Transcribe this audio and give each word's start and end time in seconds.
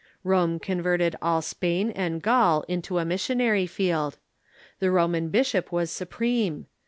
Rome 0.23 0.57
converted 0.57 1.15
all 1.21 1.43
Spain 1.43 1.91
and 1.91 2.23
Gaul 2.23 2.63
into 2.67 2.97
a 2.97 3.05
missionary 3.05 3.67
field. 3.67 4.17
The 4.79 4.89
Roman 4.89 5.29
bishop 5.29 5.71
was 5.71 5.91
supreme. 5.91 6.65